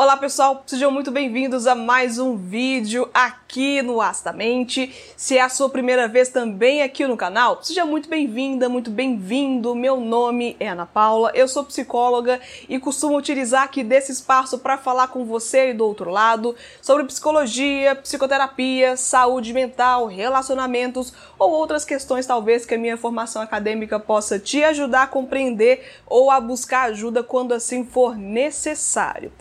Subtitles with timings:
[0.00, 4.94] Olá pessoal, sejam muito bem-vindos a mais um vídeo aqui no Astamente.
[5.16, 9.74] Se é a sua primeira vez também aqui no canal, seja muito bem-vinda, muito bem-vindo.
[9.74, 14.78] Meu nome é Ana Paula, eu sou psicóloga e costumo utilizar aqui desse espaço para
[14.78, 21.84] falar com você aí do outro lado sobre psicologia, psicoterapia, saúde mental, relacionamentos ou outras
[21.84, 26.82] questões talvez que a minha formação acadêmica possa te ajudar a compreender ou a buscar
[26.82, 29.32] ajuda quando assim for necessário.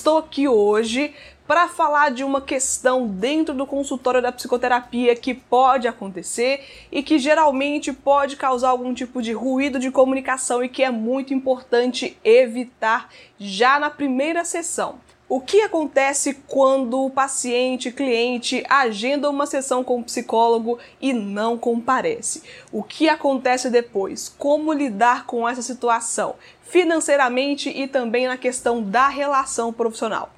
[0.00, 1.14] Estou aqui hoje
[1.46, 7.18] para falar de uma questão dentro do consultório da psicoterapia que pode acontecer e que
[7.18, 13.10] geralmente pode causar algum tipo de ruído de comunicação e que é muito importante evitar
[13.38, 14.98] já na primeira sessão.
[15.32, 21.56] O que acontece quando o paciente, cliente, agenda uma sessão com o psicólogo e não
[21.56, 22.42] comparece?
[22.72, 24.28] O que acontece depois?
[24.36, 26.34] Como lidar com essa situação?
[26.70, 30.30] financeiramente e também na questão da relação profissional.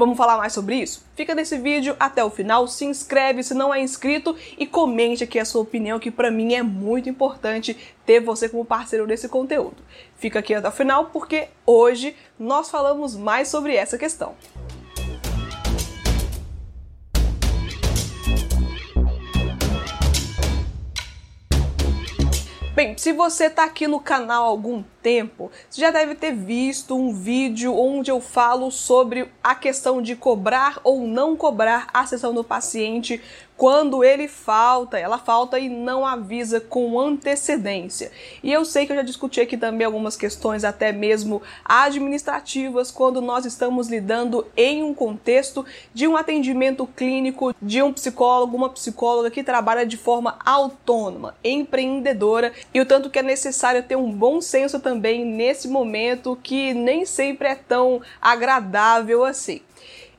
[0.00, 1.04] Vamos falar mais sobre isso?
[1.14, 5.38] Fica nesse vídeo até o final, se inscreve se não é inscrito e comente aqui
[5.38, 9.76] a sua opinião, que para mim é muito importante ter você como parceiro desse conteúdo.
[10.16, 14.34] Fica aqui até o final porque hoje nós falamos mais sobre essa questão.
[22.80, 26.96] Bem, se você está aqui no canal há algum tempo, você já deve ter visto
[26.96, 32.32] um vídeo onde eu falo sobre a questão de cobrar ou não cobrar a sessão
[32.32, 33.20] do paciente
[33.60, 38.10] quando ele falta, ela falta e não avisa com antecedência.
[38.42, 43.20] E eu sei que eu já discuti aqui também algumas questões, até mesmo administrativas, quando
[43.20, 49.30] nós estamos lidando em um contexto de um atendimento clínico de um psicólogo, uma psicóloga
[49.30, 54.40] que trabalha de forma autônoma, empreendedora, e o tanto que é necessário ter um bom
[54.40, 59.60] senso também nesse momento que nem sempre é tão agradável assim.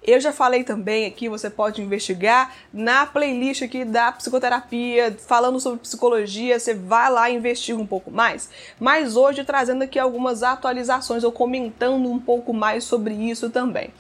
[0.04, 5.80] Eu já falei também aqui, você pode investigar na playlist aqui da psicoterapia, falando sobre
[5.80, 8.50] psicologia, você vai lá e investiga um pouco mais.
[8.80, 13.92] Mas hoje trazendo aqui algumas atualizações ou comentando um pouco mais sobre isso também.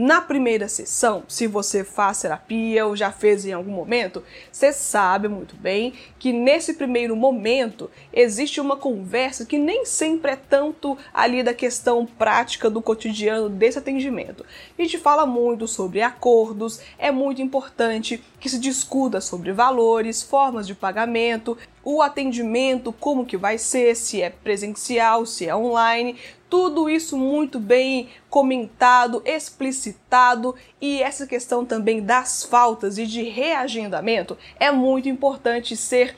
[0.00, 4.22] Na primeira sessão, se você faz terapia ou já fez em algum momento,
[4.52, 10.36] você sabe muito bem que nesse primeiro momento existe uma conversa que nem sempre é
[10.36, 14.46] tanto ali da questão prática do cotidiano desse atendimento.
[14.78, 20.64] A gente fala muito sobre acordos, é muito importante que se discuta sobre valores, formas
[20.64, 21.58] de pagamento,
[21.90, 26.16] o atendimento, como que vai ser, se é presencial, se é online,
[26.50, 34.36] tudo isso muito bem comentado, explicitado e essa questão também das faltas e de reagendamento
[34.60, 36.14] é muito importante ser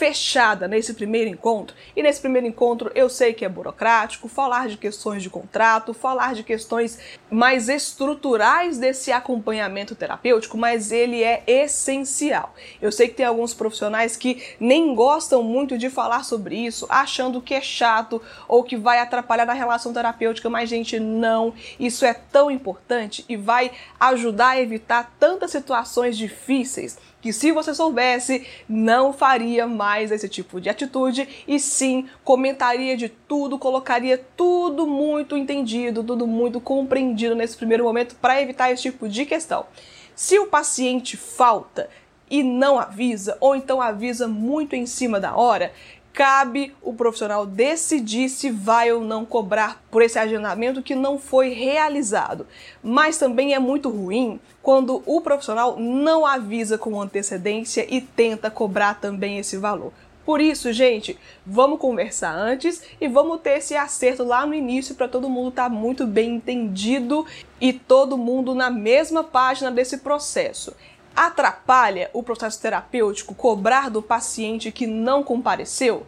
[0.00, 1.76] fechada nesse primeiro encontro.
[1.94, 6.32] E nesse primeiro encontro eu sei que é burocrático, falar de questões de contrato, falar
[6.32, 6.98] de questões
[7.30, 12.54] mais estruturais desse acompanhamento terapêutico, mas ele é essencial.
[12.80, 17.42] Eu sei que tem alguns profissionais que nem gostam muito de falar sobre isso, achando
[17.42, 21.52] que é chato ou que vai atrapalhar na relação terapêutica, mas gente, não.
[21.78, 27.74] Isso é tão importante e vai ajudar a evitar tantas situações difíceis que se você
[27.74, 34.86] soubesse, não faria mais esse tipo de atitude e sim comentaria de tudo, colocaria tudo
[34.86, 39.66] muito entendido, tudo muito compreendido nesse primeiro momento para evitar esse tipo de questão.
[40.14, 41.88] Se o paciente falta
[42.30, 45.72] e não avisa, ou então avisa muito em cima da hora,
[46.12, 51.50] cabe o profissional decidir se vai ou não cobrar por esse agendamento que não foi
[51.50, 52.46] realizado.
[52.82, 59.00] Mas também é muito ruim quando o profissional não avisa com antecedência e tenta cobrar
[59.00, 59.92] também esse valor.
[60.24, 65.08] Por isso, gente, vamos conversar antes e vamos ter esse acerto lá no início para
[65.08, 67.26] todo mundo estar tá muito bem entendido
[67.60, 70.74] e todo mundo na mesma página desse processo.
[71.14, 76.06] Atrapalha o processo terapêutico cobrar do paciente que não compareceu?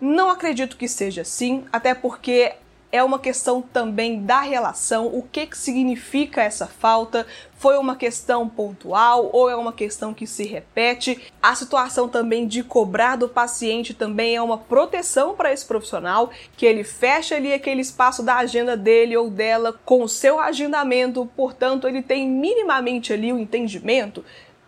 [0.00, 2.54] Não acredito que seja assim, até porque
[2.92, 7.26] é uma questão também da relação, o que, que significa essa falta,
[7.56, 11.32] foi uma questão pontual ou é uma questão que se repete.
[11.42, 16.66] A situação também de cobrar do paciente também é uma proteção para esse profissional, que
[16.66, 21.88] ele fecha ali aquele espaço da agenda dele ou dela com o seu agendamento, portanto,
[21.88, 24.22] ele tem minimamente ali o entendimento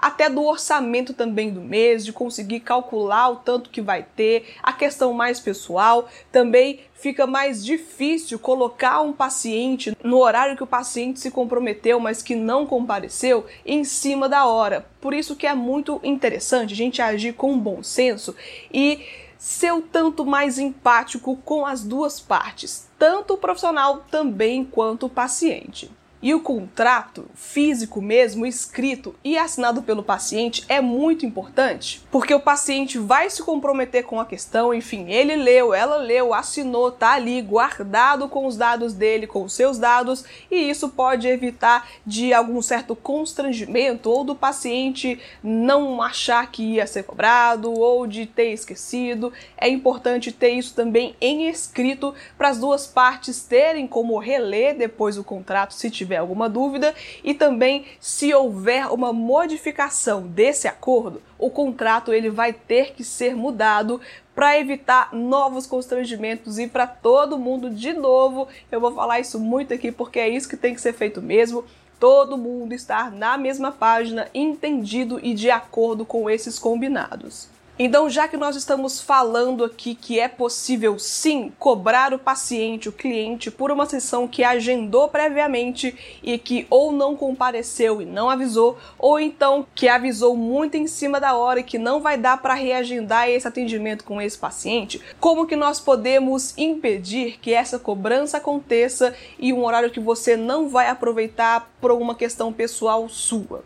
[0.04, 4.70] até do orçamento também do mês, de conseguir calcular o tanto que vai ter, a
[4.70, 11.20] questão mais pessoal, também fica mais difícil colocar um paciente no horário que o paciente
[11.20, 14.84] se comprometeu, mas que não compareceu, em cima da hora.
[15.00, 18.36] Por isso que é muito interessante a gente agir com bom senso
[18.70, 19.06] e
[19.38, 25.10] ser o tanto mais empático com as duas partes, tanto o profissional também quanto o
[25.10, 25.90] paciente.
[26.24, 32.40] E o contrato físico mesmo, escrito e assinado pelo paciente é muito importante, porque o
[32.40, 37.42] paciente vai se comprometer com a questão, enfim, ele leu, ela leu, assinou, tá ali
[37.42, 42.62] guardado com os dados dele, com os seus dados, e isso pode evitar de algum
[42.62, 49.30] certo constrangimento ou do paciente não achar que ia ser cobrado ou de ter esquecido.
[49.58, 55.18] É importante ter isso também em escrito para as duas partes terem como reler depois
[55.18, 61.50] o contrato se tiver alguma dúvida e também se houver uma modificação desse acordo, o
[61.50, 64.00] contrato ele vai ter que ser mudado
[64.34, 68.48] para evitar novos constrangimentos e para todo mundo de novo.
[68.70, 71.64] Eu vou falar isso muito aqui porque é isso que tem que ser feito mesmo
[71.98, 77.48] todo mundo estar na mesma página, entendido e de acordo com esses combinados.
[77.76, 82.92] Então, já que nós estamos falando aqui que é possível sim cobrar o paciente, o
[82.92, 88.78] cliente, por uma sessão que agendou previamente e que ou não compareceu e não avisou,
[88.96, 92.54] ou então que avisou muito em cima da hora e que não vai dar para
[92.54, 99.16] reagendar esse atendimento com esse paciente, como que nós podemos impedir que essa cobrança aconteça
[99.36, 103.64] e um horário que você não vai aproveitar por uma questão pessoal sua?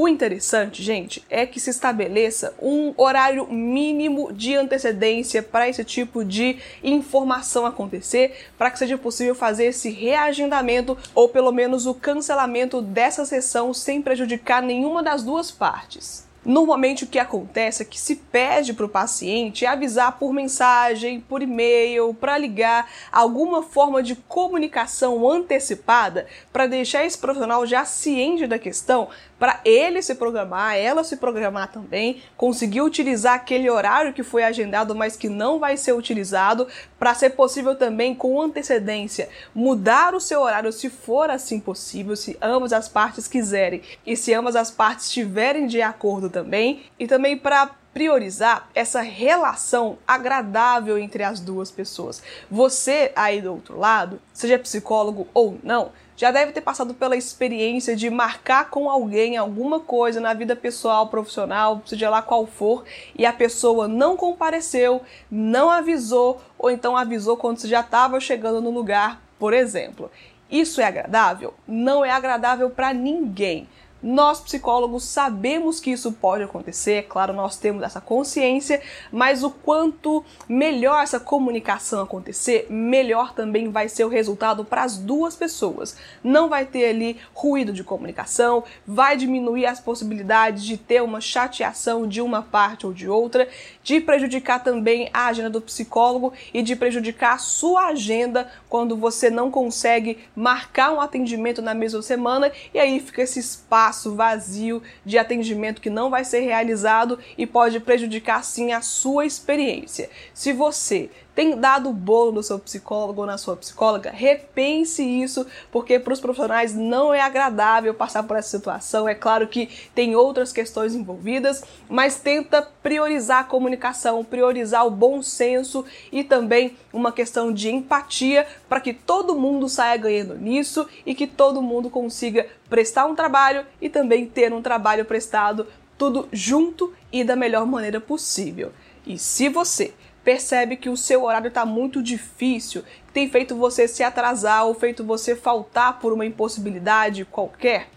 [0.00, 6.24] O interessante, gente, é que se estabeleça um horário mínimo de antecedência para esse tipo
[6.24, 12.80] de informação acontecer, para que seja possível fazer esse reagendamento ou pelo menos o cancelamento
[12.80, 16.27] dessa sessão sem prejudicar nenhuma das duas partes.
[16.44, 21.42] Normalmente o que acontece é que se pede para o paciente avisar por mensagem, por
[21.42, 28.58] e-mail, para ligar, alguma forma de comunicação antecipada para deixar esse profissional já ciente da
[28.58, 29.08] questão,
[29.38, 34.94] para ele se programar, ela se programar também, conseguir utilizar aquele horário que foi agendado,
[34.94, 36.66] mas que não vai ser utilizado,
[36.98, 42.36] para ser possível também com antecedência mudar o seu horário se for assim possível, se
[42.42, 43.82] ambas as partes quiserem.
[44.04, 49.98] E se ambas as partes estiverem de acordo também, e também para priorizar essa relação
[50.06, 52.22] agradável entre as duas pessoas.
[52.50, 57.94] Você aí do outro lado, seja psicólogo ou não, já deve ter passado pela experiência
[57.94, 62.84] de marcar com alguém alguma coisa na vida pessoal, profissional, seja lá qual for,
[63.16, 65.00] e a pessoa não compareceu,
[65.30, 70.10] não avisou, ou então avisou quando você já estava chegando no lugar, por exemplo.
[70.50, 71.54] Isso é agradável?
[71.66, 73.68] Não é agradável para ninguém.
[74.00, 78.80] Nós psicólogos sabemos que isso pode acontecer, claro, nós temos essa consciência,
[79.10, 84.96] mas o quanto melhor essa comunicação acontecer, melhor também vai ser o resultado para as
[84.96, 85.96] duas pessoas.
[86.22, 92.06] Não vai ter ali ruído de comunicação, vai diminuir as possibilidades de ter uma chateação
[92.06, 93.48] de uma parte ou de outra,
[93.82, 99.28] de prejudicar também a agenda do psicólogo e de prejudicar a sua agenda quando você
[99.28, 104.82] não consegue marcar um atendimento na mesma semana e aí fica esse espaço espaço vazio
[105.04, 110.10] de atendimento que não vai ser realizado e pode prejudicar sim a sua experiência.
[110.34, 115.96] Se você tem dado bolo no seu psicólogo ou na sua psicóloga, repense isso, porque
[115.96, 119.08] para os profissionais não é agradável passar por essa situação.
[119.08, 125.22] É claro que tem outras questões envolvidas, mas tenta priorizar a comunicação, priorizar o bom
[125.22, 131.14] senso e também uma questão de empatia para que todo mundo saia ganhando nisso e
[131.14, 136.92] que todo mundo consiga prestar um trabalho e também ter um trabalho prestado tudo junto
[137.12, 138.72] e da melhor maneira possível.
[139.06, 139.94] E se você
[140.24, 145.04] percebe que o seu horário está muito difícil, tem feito você se atrasar ou feito
[145.04, 147.88] você faltar por uma impossibilidade qualquer,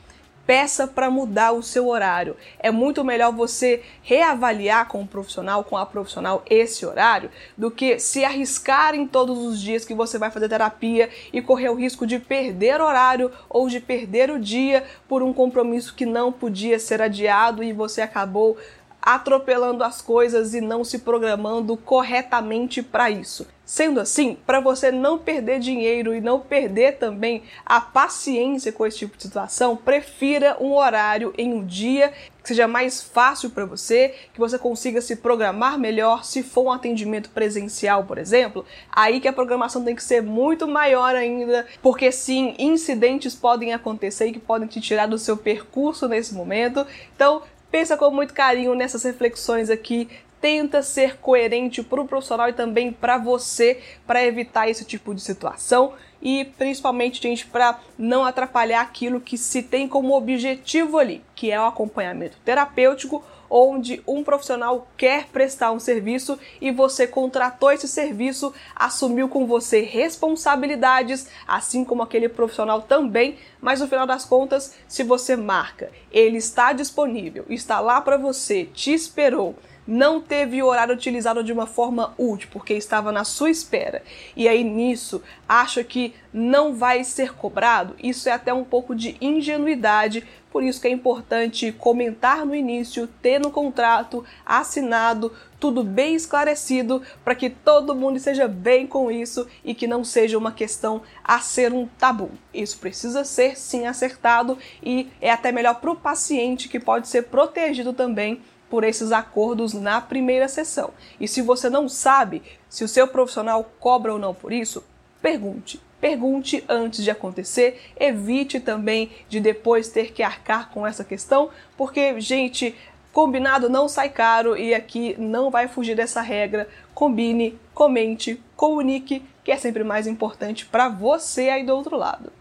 [0.45, 2.35] peça para mudar o seu horário.
[2.59, 7.99] É muito melhor você reavaliar com o profissional, com a profissional, esse horário, do que
[7.99, 12.05] se arriscar em todos os dias que você vai fazer terapia e correr o risco
[12.05, 17.01] de perder horário ou de perder o dia por um compromisso que não podia ser
[17.01, 18.57] adiado e você acabou
[19.01, 23.47] atropelando as coisas e não se programando corretamente para isso.
[23.65, 28.97] Sendo assim, para você não perder dinheiro e não perder também a paciência com esse
[28.97, 34.13] tipo de situação, prefira um horário em um dia que seja mais fácil para você,
[34.33, 36.25] que você consiga se programar melhor.
[36.25, 40.67] Se for um atendimento presencial, por exemplo, aí que a programação tem que ser muito
[40.67, 46.09] maior ainda, porque sim, incidentes podem acontecer e que podem te tirar do seu percurso
[46.09, 46.85] nesse momento.
[47.15, 50.09] Então, pensa com muito carinho nessas reflexões aqui,
[50.41, 55.21] tenta ser coerente para o profissional e também para você, para evitar esse tipo de
[55.21, 55.93] situação.
[56.21, 61.59] E principalmente, gente, para não atrapalhar aquilo que se tem como objetivo ali, que é
[61.59, 68.53] o acompanhamento terapêutico onde um profissional quer prestar um serviço e você contratou esse serviço,
[68.73, 75.03] assumiu com você responsabilidades, assim como aquele profissional também, mas no final das contas, se
[75.03, 79.55] você marca, ele está disponível, está lá para você, te esperou
[79.85, 84.03] não teve o horário utilizado de uma forma útil, porque estava na sua espera,
[84.35, 89.17] e aí nisso acha que não vai ser cobrado, isso é até um pouco de
[89.19, 96.13] ingenuidade, por isso que é importante comentar no início, ter no contrato assinado, tudo bem
[96.13, 101.01] esclarecido, para que todo mundo esteja bem com isso e que não seja uma questão
[101.23, 102.31] a ser um tabu.
[102.53, 107.23] Isso precisa ser sim acertado e é até melhor para o paciente que pode ser
[107.23, 110.91] protegido também por esses acordos na primeira sessão.
[111.19, 114.83] E se você não sabe se o seu profissional cobra ou não por isso,
[115.21, 115.79] pergunte.
[116.01, 122.19] Pergunte antes de acontecer, evite também de depois ter que arcar com essa questão, porque,
[122.19, 122.75] gente,
[123.13, 126.67] combinado não sai caro e aqui não vai fugir dessa regra.
[126.95, 132.40] Combine, comente, comunique, que é sempre mais importante para você aí do outro lado.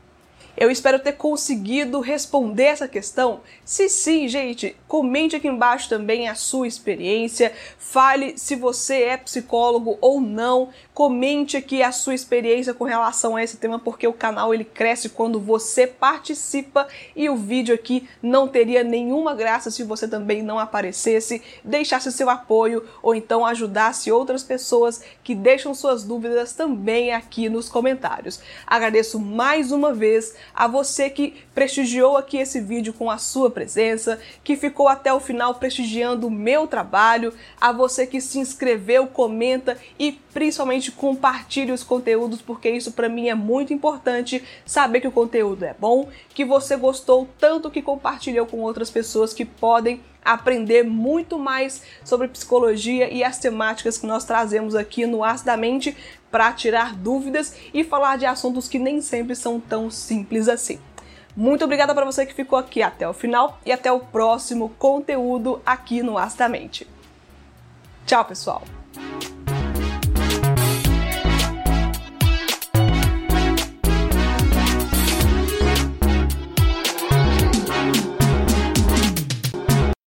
[0.61, 3.40] Eu espero ter conseguido responder essa questão.
[3.64, 7.50] Se sim, gente, comente aqui embaixo também a sua experiência.
[7.79, 10.69] Fale se você é psicólogo ou não.
[10.93, 15.09] Comente aqui a sua experiência com relação a esse tema, porque o canal ele cresce
[15.09, 16.87] quando você participa
[17.17, 22.29] e o vídeo aqui não teria nenhuma graça se você também não aparecesse, deixasse seu
[22.29, 28.43] apoio ou então ajudasse outras pessoas que deixam suas dúvidas também aqui nos comentários.
[28.67, 34.19] Agradeço mais uma vez a você que prestigiou aqui esse vídeo com a sua presença,
[34.42, 39.76] que ficou até o final prestigiando o meu trabalho, a você que se inscreveu, comenta
[39.99, 45.12] e principalmente compartilhe os conteúdos, porque isso para mim é muito importante, saber que o
[45.12, 50.85] conteúdo é bom, que você gostou tanto que compartilhou com outras pessoas que podem aprender
[50.85, 55.97] muito mais sobre psicologia e as temáticas que nós trazemos aqui no Acidamente
[56.31, 60.79] para tirar dúvidas e falar de assuntos que nem sempre são tão simples assim.
[61.37, 65.61] Muito obrigada para você que ficou aqui até o final e até o próximo conteúdo
[65.65, 66.87] aqui no Acidamente.
[68.07, 68.80] Tchau, pessoal!